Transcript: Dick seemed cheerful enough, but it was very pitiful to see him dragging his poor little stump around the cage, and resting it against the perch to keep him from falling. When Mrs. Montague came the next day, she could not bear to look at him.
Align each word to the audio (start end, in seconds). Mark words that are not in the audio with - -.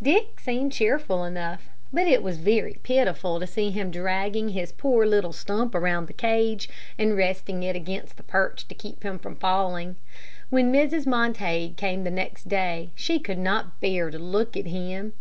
Dick 0.00 0.40
seemed 0.40 0.72
cheerful 0.72 1.24
enough, 1.24 1.68
but 1.92 2.06
it 2.06 2.22
was 2.22 2.38
very 2.38 2.80
pitiful 2.82 3.38
to 3.38 3.46
see 3.46 3.70
him 3.70 3.90
dragging 3.90 4.48
his 4.48 4.72
poor 4.72 5.04
little 5.04 5.34
stump 5.34 5.74
around 5.74 6.06
the 6.06 6.14
cage, 6.14 6.70
and 6.98 7.18
resting 7.18 7.62
it 7.62 7.76
against 7.76 8.16
the 8.16 8.22
perch 8.22 8.66
to 8.68 8.74
keep 8.74 9.02
him 9.02 9.18
from 9.18 9.36
falling. 9.36 9.96
When 10.48 10.72
Mrs. 10.72 11.06
Montague 11.06 11.74
came 11.74 12.04
the 12.04 12.10
next 12.10 12.48
day, 12.48 12.92
she 12.94 13.18
could 13.18 13.36
not 13.38 13.78
bear 13.82 14.10
to 14.10 14.18
look 14.18 14.56
at 14.56 14.64
him. 14.68 15.12